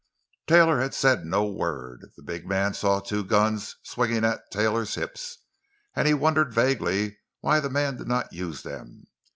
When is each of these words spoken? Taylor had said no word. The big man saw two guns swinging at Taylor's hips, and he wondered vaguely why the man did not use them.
Taylor 0.47 0.79
had 0.79 0.95
said 0.95 1.25
no 1.25 1.45
word. 1.45 2.09
The 2.17 2.23
big 2.23 2.47
man 2.47 2.73
saw 2.73 2.99
two 3.01 3.23
guns 3.23 3.75
swinging 3.83 4.25
at 4.25 4.49
Taylor's 4.51 4.95
hips, 4.95 5.37
and 5.95 6.07
he 6.07 6.13
wondered 6.15 6.55
vaguely 6.55 7.19
why 7.41 7.59
the 7.59 7.69
man 7.69 7.97
did 7.97 8.07
not 8.07 8.33
use 8.33 8.63
them. 8.63 9.05